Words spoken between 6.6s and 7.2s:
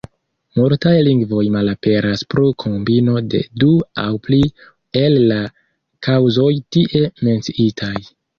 tie